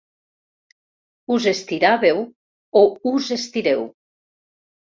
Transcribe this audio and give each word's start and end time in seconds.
Us 1.35 1.45
estiràveu 1.51 2.23
o 2.81 2.83
us 3.15 3.29
estireu. 3.39 3.85